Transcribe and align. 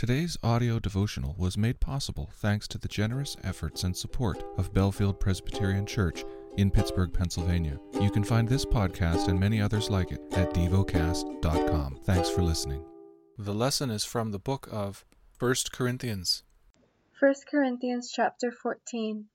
Today's 0.00 0.38
audio 0.42 0.78
devotional 0.78 1.34
was 1.36 1.58
made 1.58 1.78
possible 1.78 2.30
thanks 2.36 2.66
to 2.68 2.78
the 2.78 2.88
generous 2.88 3.36
efforts 3.44 3.84
and 3.84 3.94
support 3.94 4.42
of 4.56 4.72
Bellefield 4.72 5.20
Presbyterian 5.20 5.84
Church 5.84 6.24
in 6.56 6.70
Pittsburgh, 6.70 7.12
Pennsylvania. 7.12 7.78
You 8.00 8.10
can 8.10 8.24
find 8.24 8.48
this 8.48 8.64
podcast 8.64 9.28
and 9.28 9.38
many 9.38 9.60
others 9.60 9.90
like 9.90 10.10
it 10.10 10.22
at 10.32 10.54
devocast.com. 10.54 11.98
Thanks 12.04 12.30
for 12.30 12.40
listening. 12.40 12.82
The 13.36 13.52
lesson 13.52 13.90
is 13.90 14.02
from 14.02 14.30
the 14.30 14.38
book 14.38 14.70
of 14.72 15.04
1 15.38 15.54
Corinthians. 15.70 16.44
1 17.18 17.34
Corinthians 17.50 18.10
chapter 18.10 18.50
14 18.50 19.26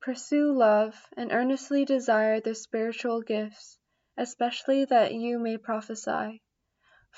Pursue 0.00 0.56
love 0.56 0.94
and 1.18 1.30
earnestly 1.30 1.84
desire 1.84 2.40
the 2.40 2.54
spiritual 2.54 3.20
gifts, 3.20 3.76
especially 4.16 4.86
that 4.86 5.12
you 5.12 5.38
may 5.38 5.58
prophesy. 5.58 6.40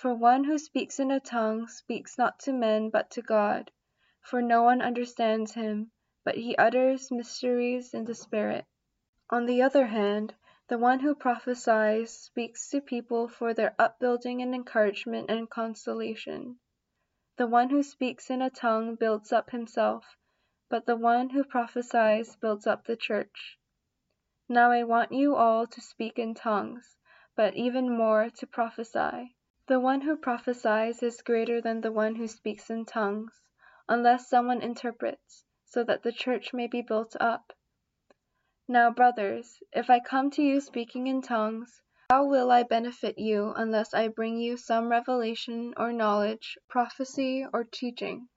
For 0.00 0.14
one 0.14 0.44
who 0.44 0.58
speaks 0.58 1.00
in 1.00 1.10
a 1.10 1.18
tongue 1.18 1.66
speaks 1.66 2.16
not 2.16 2.38
to 2.44 2.52
men 2.52 2.88
but 2.88 3.10
to 3.10 3.20
God, 3.20 3.72
for 4.20 4.40
no 4.40 4.62
one 4.62 4.80
understands 4.80 5.54
him, 5.54 5.90
but 6.22 6.36
he 6.36 6.54
utters 6.54 7.10
mysteries 7.10 7.92
in 7.92 8.04
the 8.04 8.14
Spirit. 8.14 8.64
On 9.28 9.44
the 9.44 9.60
other 9.60 9.86
hand, 9.86 10.36
the 10.68 10.78
one 10.78 11.00
who 11.00 11.16
prophesies 11.16 12.16
speaks 12.16 12.70
to 12.70 12.80
people 12.80 13.26
for 13.26 13.52
their 13.52 13.74
upbuilding 13.76 14.40
and 14.40 14.54
encouragement 14.54 15.28
and 15.32 15.50
consolation. 15.50 16.60
The 17.36 17.48
one 17.48 17.70
who 17.70 17.82
speaks 17.82 18.30
in 18.30 18.40
a 18.40 18.50
tongue 18.50 18.94
builds 18.94 19.32
up 19.32 19.50
himself, 19.50 20.16
but 20.68 20.86
the 20.86 20.94
one 20.94 21.30
who 21.30 21.42
prophesies 21.42 22.36
builds 22.36 22.68
up 22.68 22.84
the 22.84 22.96
church. 22.96 23.58
Now 24.48 24.70
I 24.70 24.84
want 24.84 25.10
you 25.10 25.34
all 25.34 25.66
to 25.66 25.80
speak 25.80 26.20
in 26.20 26.34
tongues, 26.34 26.96
but 27.34 27.56
even 27.56 27.90
more 27.98 28.30
to 28.30 28.46
prophesy. 28.46 29.34
The 29.68 29.78
one 29.78 30.00
who 30.00 30.16
prophesies 30.16 31.02
is 31.02 31.20
greater 31.20 31.60
than 31.60 31.82
the 31.82 31.92
one 31.92 32.14
who 32.14 32.26
speaks 32.26 32.70
in 32.70 32.86
tongues, 32.86 33.42
unless 33.86 34.26
someone 34.26 34.62
interprets, 34.62 35.44
so 35.66 35.84
that 35.84 36.02
the 36.02 36.10
church 36.10 36.54
may 36.54 36.66
be 36.66 36.80
built 36.80 37.14
up. 37.20 37.52
Now, 38.66 38.90
brothers, 38.90 39.62
if 39.74 39.90
I 39.90 40.00
come 40.00 40.30
to 40.30 40.42
you 40.42 40.62
speaking 40.62 41.06
in 41.06 41.20
tongues, 41.20 41.82
how 42.08 42.24
will 42.24 42.50
I 42.50 42.62
benefit 42.62 43.18
you 43.18 43.52
unless 43.56 43.92
I 43.92 44.08
bring 44.08 44.38
you 44.38 44.56
some 44.56 44.88
revelation 44.88 45.74
or 45.76 45.92
knowledge, 45.92 46.56
prophecy 46.66 47.44
or 47.52 47.64
teaching? 47.64 48.30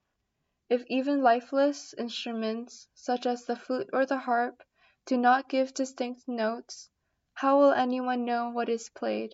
If 0.69 0.83
even 0.87 1.21
lifeless 1.21 1.93
instruments, 1.93 2.89
such 2.93 3.25
as 3.25 3.45
the 3.45 3.55
flute 3.55 3.89
or 3.93 4.05
the 4.05 4.17
harp, 4.17 4.61
do 5.05 5.15
not 5.15 5.47
give 5.47 5.73
distinct 5.73 6.27
notes, 6.27 6.89
how 7.35 7.57
will 7.57 7.71
anyone 7.71 8.25
know 8.25 8.49
what 8.49 8.67
is 8.67 8.89
played? 8.89 9.33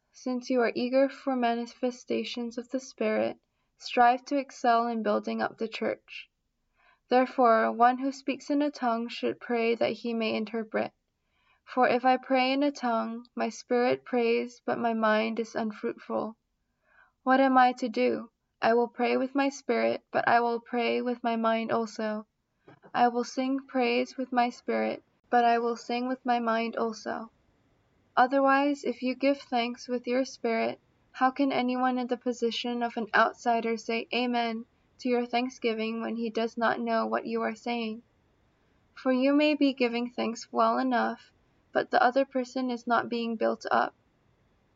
since 0.11 0.49
you 0.49 0.61
are 0.61 0.71
eager 0.75 1.07
for 1.07 1.35
manifestations 1.35 2.57
of 2.57 2.69
the 2.69 2.79
Spirit, 2.79 3.37
strive 3.77 4.23
to 4.25 4.37
excel 4.37 4.87
in 4.87 5.01
building 5.03 5.41
up 5.41 5.57
the 5.57 5.67
church. 5.67 6.29
Therefore, 7.09 7.71
one 7.71 7.97
who 7.97 8.11
speaks 8.11 8.49
in 8.49 8.61
a 8.61 8.71
tongue 8.71 9.07
should 9.07 9.39
pray 9.39 9.75
that 9.75 9.91
he 9.91 10.13
may 10.13 10.35
interpret. 10.35 10.93
For 11.63 11.87
if 11.87 12.03
I 12.03 12.17
pray 12.17 12.51
in 12.51 12.63
a 12.63 12.71
tongue, 12.71 13.27
my 13.35 13.49
spirit 13.49 14.03
prays, 14.03 14.61
but 14.65 14.77
my 14.77 14.93
mind 14.93 15.39
is 15.39 15.55
unfruitful. 15.55 16.35
What 17.23 17.39
am 17.39 17.57
I 17.57 17.71
to 17.73 17.87
do? 17.87 18.29
I 18.61 18.73
will 18.73 18.87
pray 18.87 19.15
with 19.17 19.33
my 19.33 19.49
spirit, 19.49 20.03
but 20.11 20.27
I 20.27 20.41
will 20.41 20.59
pray 20.59 21.01
with 21.01 21.23
my 21.23 21.35
mind 21.35 21.71
also. 21.71 22.27
I 22.93 23.07
will 23.07 23.23
sing 23.23 23.59
praise 23.67 24.17
with 24.17 24.31
my 24.31 24.49
spirit, 24.49 25.03
but 25.29 25.45
I 25.45 25.59
will 25.59 25.75
sing 25.75 26.07
with 26.07 26.25
my 26.25 26.39
mind 26.39 26.75
also. 26.75 27.31
Otherwise, 28.17 28.83
if 28.83 29.01
you 29.01 29.15
give 29.15 29.39
thanks 29.39 29.87
with 29.87 30.05
your 30.05 30.25
spirit, 30.25 30.81
how 31.13 31.31
can 31.31 31.51
anyone 31.51 31.97
in 31.97 32.07
the 32.07 32.17
position 32.17 32.83
of 32.83 32.97
an 32.97 33.07
outsider 33.15 33.77
say 33.77 34.05
Amen 34.13 34.65
to 34.99 35.07
your 35.07 35.25
thanksgiving 35.25 36.01
when 36.01 36.17
he 36.17 36.29
does 36.29 36.57
not 36.57 36.79
know 36.79 37.05
what 37.05 37.25
you 37.25 37.41
are 37.41 37.55
saying? 37.55 38.03
For 38.95 39.13
you 39.13 39.33
may 39.33 39.55
be 39.55 39.73
giving 39.73 40.11
thanks 40.11 40.51
well 40.51 40.77
enough, 40.77 41.31
but 41.71 41.89
the 41.89 42.03
other 42.03 42.25
person 42.25 42.69
is 42.69 42.85
not 42.85 43.07
being 43.07 43.37
built 43.37 43.65
up. 43.71 43.95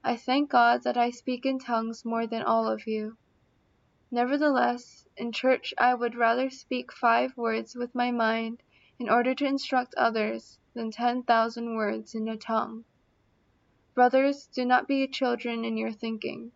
I 0.01 0.15
thank 0.15 0.49
God 0.49 0.83
that 0.83 0.95
I 0.95 1.09
speak 1.09 1.45
in 1.45 1.59
tongues 1.59 2.05
more 2.05 2.27
than 2.27 2.41
all 2.41 2.67
of 2.69 2.87
you. 2.87 3.17
Nevertheless, 4.11 5.05
in 5.17 5.33
church 5.33 5.73
I 5.77 5.93
would 5.93 6.15
rather 6.15 6.49
speak 6.49 6.93
five 6.93 7.35
words 7.35 7.75
with 7.75 7.93
my 7.93 8.11
mind 8.11 8.63
in 8.97 9.09
order 9.09 9.35
to 9.35 9.45
instruct 9.45 9.93
others 9.95 10.57
than 10.73 10.89
ten 10.89 11.23
thousand 11.23 11.75
words 11.75 12.15
in 12.15 12.29
a 12.29 12.37
tongue. 12.37 12.85
Brothers, 13.95 14.47
do 14.47 14.65
not 14.65 14.89
be 14.89 15.07
children 15.07 15.63
in 15.63 15.77
your 15.77 15.93
thinking. 15.93 16.51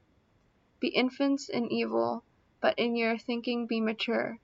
Be 0.82 0.90
infants 0.90 1.48
in 1.48 1.72
evil, 1.72 2.26
but 2.60 2.78
in 2.78 2.98
your 2.98 3.18
thinking 3.18 3.66
be 3.66 3.80
mature. 3.80 4.38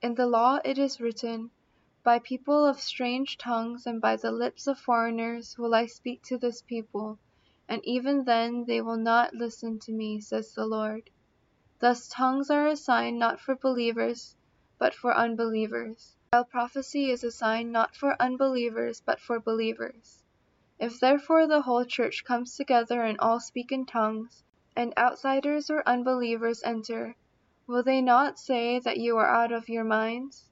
In 0.00 0.14
the 0.14 0.26
law 0.26 0.58
it 0.64 0.78
is 0.78 0.98
written, 0.98 1.50
By 2.02 2.18
people 2.20 2.64
of 2.64 2.80
strange 2.80 3.36
tongues 3.36 3.86
and 3.86 4.00
by 4.00 4.16
the 4.16 4.32
lips 4.32 4.66
of 4.66 4.78
foreigners 4.78 5.58
will 5.58 5.74
I 5.74 5.84
speak 5.84 6.22
to 6.22 6.38
this 6.38 6.62
people, 6.62 7.18
and 7.68 7.84
even 7.84 8.24
then 8.24 8.64
they 8.64 8.80
will 8.80 8.96
not 8.96 9.34
listen 9.34 9.78
to 9.80 9.92
me, 9.92 10.18
says 10.18 10.54
the 10.54 10.64
Lord. 10.64 11.10
Thus 11.80 12.08
tongues 12.08 12.48
are 12.48 12.66
a 12.66 12.76
sign 12.76 13.18
not 13.18 13.40
for 13.40 13.56
believers, 13.56 14.36
but 14.78 14.94
for 14.94 15.14
unbelievers, 15.14 16.16
while 16.30 16.46
prophecy 16.46 17.10
is 17.10 17.24
a 17.24 17.30
sign 17.30 17.72
not 17.72 17.94
for 17.94 18.16
unbelievers, 18.18 19.02
but 19.04 19.20
for 19.20 19.38
believers. 19.38 20.21
If 20.84 20.98
therefore 20.98 21.46
the 21.46 21.62
whole 21.62 21.84
church 21.84 22.24
comes 22.24 22.56
together 22.56 23.02
and 23.02 23.16
all 23.20 23.38
speak 23.38 23.70
in 23.70 23.86
tongues, 23.86 24.42
and 24.74 24.92
outsiders 24.98 25.70
or 25.70 25.88
unbelievers 25.88 26.60
enter, 26.64 27.14
will 27.68 27.84
they 27.84 28.02
not 28.02 28.40
say 28.40 28.80
that 28.80 28.96
you 28.96 29.16
are 29.18 29.28
out 29.28 29.52
of 29.52 29.68
your 29.68 29.84
minds? 29.84 30.50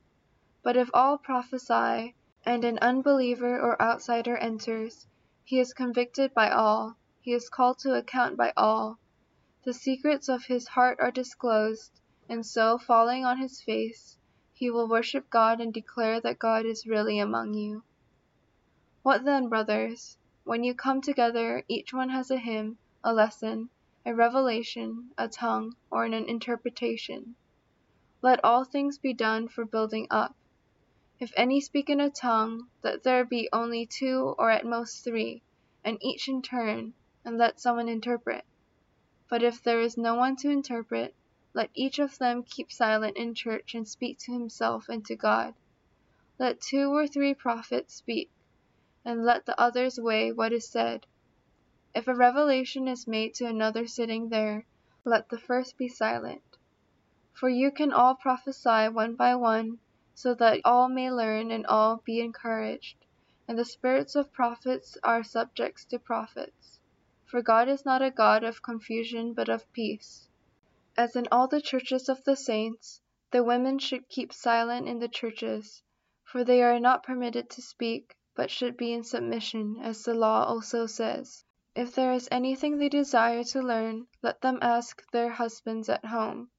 But 0.62 0.76
if 0.76 0.88
all 0.94 1.18
prophesy, 1.18 2.14
and 2.46 2.64
an 2.64 2.78
unbeliever 2.78 3.58
or 3.58 3.82
outsider 3.82 4.36
enters, 4.36 5.04
he 5.42 5.58
is 5.58 5.74
convicted 5.74 6.32
by 6.32 6.48
all, 6.50 6.94
he 7.20 7.32
is 7.32 7.48
called 7.48 7.80
to 7.80 7.94
account 7.94 8.36
by 8.36 8.52
all. 8.56 9.00
The 9.64 9.72
secrets 9.74 10.28
of 10.28 10.44
his 10.44 10.68
heart 10.68 11.00
are 11.00 11.10
disclosed, 11.10 12.00
and 12.28 12.46
so, 12.46 12.78
falling 12.78 13.24
on 13.24 13.38
his 13.38 13.60
face, 13.60 14.16
he 14.52 14.70
will 14.70 14.86
worship 14.86 15.28
God 15.28 15.60
and 15.60 15.74
declare 15.74 16.20
that 16.20 16.38
God 16.38 16.66
is 16.66 16.86
really 16.86 17.18
among 17.18 17.54
you. 17.54 17.82
What 19.02 19.24
then, 19.24 19.48
brothers? 19.48 20.18
When 20.44 20.64
you 20.64 20.74
come 20.74 21.02
together, 21.02 21.64
each 21.68 21.92
one 21.92 22.08
has 22.08 22.30
a 22.30 22.38
hymn, 22.38 22.78
a 23.04 23.12
lesson, 23.12 23.68
a 24.06 24.14
revelation, 24.14 25.10
a 25.18 25.28
tongue, 25.28 25.76
or 25.90 26.04
an 26.04 26.14
interpretation. 26.14 27.36
Let 28.22 28.42
all 28.42 28.64
things 28.64 28.96
be 28.96 29.12
done 29.12 29.48
for 29.48 29.64
building 29.64 30.06
up. 30.10 30.34
If 31.18 31.32
any 31.36 31.60
speak 31.60 31.90
in 31.90 32.00
a 32.00 32.10
tongue, 32.10 32.70
let 32.82 33.02
there 33.02 33.26
be 33.26 33.50
only 33.52 33.84
two 33.84 34.34
or 34.38 34.50
at 34.50 34.64
most 34.64 35.04
three, 35.04 35.42
and 35.84 35.98
each 36.00 36.26
in 36.28 36.40
turn, 36.40 36.94
and 37.24 37.36
let 37.36 37.60
someone 37.60 37.90
interpret. 37.90 38.44
But 39.28 39.42
if 39.42 39.62
there 39.62 39.82
is 39.82 39.98
no 39.98 40.14
one 40.14 40.36
to 40.36 40.48
interpret, 40.48 41.14
let 41.52 41.70
each 41.74 41.98
of 41.98 42.16
them 42.16 42.42
keep 42.42 42.72
silent 42.72 43.18
in 43.18 43.34
church 43.34 43.74
and 43.74 43.86
speak 43.86 44.18
to 44.20 44.32
himself 44.32 44.88
and 44.88 45.04
to 45.04 45.16
God. 45.16 45.54
Let 46.38 46.62
two 46.62 46.94
or 46.94 47.06
three 47.06 47.34
prophets 47.34 47.94
speak 47.94 48.30
and 49.04 49.24
let 49.24 49.46
the 49.46 49.60
others 49.60 49.98
weigh 49.98 50.32
what 50.32 50.52
is 50.52 50.68
said. 50.68 51.06
If 51.94 52.06
a 52.06 52.14
revelation 52.14 52.86
is 52.86 53.06
made 53.06 53.34
to 53.34 53.46
another 53.46 53.86
sitting 53.86 54.28
there, 54.28 54.66
let 55.04 55.28
the 55.28 55.38
first 55.38 55.76
be 55.76 55.88
silent. 55.88 56.42
For 57.32 57.48
you 57.48 57.70
can 57.70 57.92
all 57.92 58.14
prophesy 58.14 58.88
one 58.88 59.14
by 59.14 59.34
one, 59.34 59.78
so 60.14 60.34
that 60.34 60.60
all 60.64 60.88
may 60.88 61.10
learn 61.10 61.50
and 61.50 61.66
all 61.66 61.96
be 62.04 62.20
encouraged. 62.20 63.06
And 63.48 63.58
the 63.58 63.64
spirits 63.64 64.14
of 64.14 64.32
prophets 64.32 64.98
are 65.02 65.24
subjects 65.24 65.84
to 65.86 65.98
prophets. 65.98 66.78
For 67.24 67.42
God 67.42 67.68
is 67.68 67.84
not 67.84 68.02
a 68.02 68.10
God 68.10 68.44
of 68.44 68.62
confusion 68.62 69.32
but 69.32 69.48
of 69.48 69.72
peace. 69.72 70.28
As 70.96 71.16
in 71.16 71.26
all 71.32 71.48
the 71.48 71.62
churches 71.62 72.08
of 72.08 72.22
the 72.24 72.36
saints, 72.36 73.00
the 73.30 73.42
women 73.42 73.78
should 73.78 74.08
keep 74.08 74.32
silent 74.32 74.86
in 74.86 74.98
the 74.98 75.08
churches, 75.08 75.82
for 76.22 76.44
they 76.44 76.62
are 76.62 76.78
not 76.78 77.02
permitted 77.02 77.48
to 77.50 77.62
speak 77.62 78.16
but 78.34 78.50
should 78.50 78.76
be 78.76 78.92
in 78.92 79.02
submission, 79.02 79.76
as 79.80 80.04
the 80.04 80.14
law 80.14 80.44
also 80.44 80.86
says. 80.86 81.44
If 81.74 81.94
there 81.94 82.12
is 82.12 82.28
anything 82.30 82.78
they 82.78 82.88
desire 82.88 83.44
to 83.44 83.62
learn, 83.62 84.06
let 84.22 84.40
them 84.40 84.58
ask 84.62 85.02
their 85.10 85.30
husbands 85.30 85.88
at 85.88 86.04
home. 86.04 86.50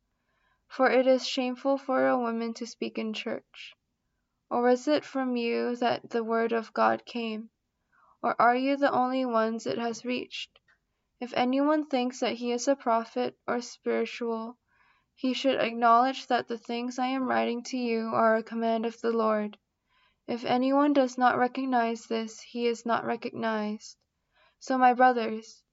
For 0.68 0.90
it 0.90 1.06
is 1.06 1.28
shameful 1.28 1.78
for 1.78 2.08
a 2.08 2.18
woman 2.18 2.54
to 2.56 2.66
speak 2.66 2.98
in 2.98 3.14
church. 3.14 3.76
Or 4.50 4.62
was 4.62 4.88
it 4.88 5.06
from 5.06 5.36
you 5.36 5.76
that 5.78 6.10
the 6.10 6.24
word 6.24 6.52
of 6.52 6.74
God 6.74 7.06
came? 7.06 7.50
Or 8.22 8.36
are 8.42 8.56
you 8.56 8.78
the 8.78 8.92
only 8.92 9.26
ones 9.26 9.66
it 9.66 9.78
has 9.78 10.06
reached? 10.06 10.60
If 11.20 11.34
anyone 11.36 11.86
thinks 11.86 12.20
that 12.20 12.34
he 12.34 12.52
is 12.52 12.68
a 12.68 12.76
prophet 12.76 13.38
or 13.48 13.62
spiritual, 13.62 14.58
he 15.14 15.34
should 15.34 15.60
acknowledge 15.60 16.28
that 16.28 16.48
the 16.48 16.58
things 16.58 16.98
I 16.98 17.08
am 17.08 17.28
writing 17.28 17.64
to 17.64 17.78
you 17.78 18.08
are 18.08 18.36
a 18.36 18.44
command 18.44 18.86
of 18.86 19.00
the 19.02 19.12
Lord. 19.12 19.58
If 20.28 20.46
anyone 20.46 20.94
does 20.94 21.18
not 21.18 21.38
recognize 21.38 22.06
this, 22.06 22.40
he 22.42 22.68
is 22.68 22.86
not 22.86 23.06
recognized. 23.06 23.98
So, 24.60 24.78
my 24.78 24.94
brothers, 24.94 25.64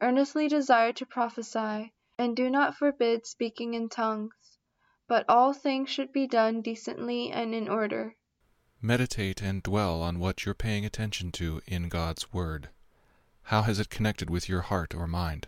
earnestly 0.00 0.48
desire 0.48 0.92
to 0.94 1.06
prophesy, 1.06 1.92
and 2.18 2.36
do 2.36 2.50
not 2.50 2.76
forbid 2.76 3.26
speaking 3.26 3.74
in 3.74 3.88
tongues. 3.88 4.58
But 5.06 5.24
all 5.28 5.52
things 5.52 5.90
should 5.90 6.12
be 6.12 6.26
done 6.26 6.62
decently 6.62 7.30
and 7.30 7.54
in 7.54 7.68
order. 7.68 8.16
Meditate 8.80 9.40
and 9.40 9.62
dwell 9.62 10.02
on 10.02 10.18
what 10.18 10.44
you're 10.44 10.54
paying 10.54 10.84
attention 10.84 11.30
to 11.32 11.62
in 11.66 11.88
God's 11.88 12.32
Word. 12.32 12.70
How 13.42 13.62
has 13.62 13.78
it 13.78 13.90
connected 13.90 14.28
with 14.28 14.48
your 14.48 14.62
heart 14.62 14.94
or 14.94 15.06
mind? 15.06 15.46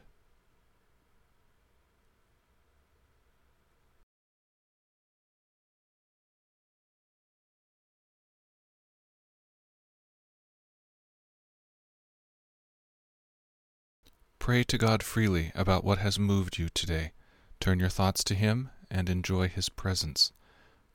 Pray 14.45 14.63
to 14.63 14.77
God 14.77 15.03
freely 15.03 15.53
about 15.55 15.85
what 15.85 16.01
has 16.01 16.19
moved 16.19 16.59
you 16.59 16.69
today. 16.69 17.13
Turn 17.61 17.81
your 17.81 17.89
thoughts 17.89 18.23
to 18.25 18.35
Him 18.35 18.69
and 18.91 19.09
enjoy 19.09 19.49
His 19.49 19.71
presence 19.71 20.33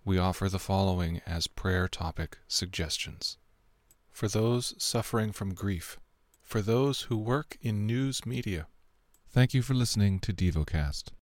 we 0.06 0.20
offer 0.20 0.50
the 0.50 0.60
following 0.60 1.20
as 1.26 1.48
prayer 1.48 1.88
topic 1.88 2.38
suggestions. 2.48 3.40
For 4.12 4.28
those 4.28 4.76
suffering 4.78 5.32
from 5.32 5.56
grief, 5.56 5.98
for 6.44 6.62
those 6.62 7.02
who 7.10 7.18
work 7.18 7.58
in 7.60 7.88
news 7.88 8.24
media. 8.24 8.68
Thank 9.32 9.56
you 9.56 9.64
for 9.64 9.74
listening 9.74 10.20
to 10.20 10.32
DevoCast. 10.32 11.06